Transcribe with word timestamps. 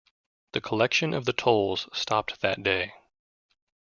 Collection 0.63 1.13
of 1.13 1.25
the 1.25 1.31
tolls 1.33 1.87
stopped 1.93 2.41
that 2.41 2.63
day. 2.63 2.91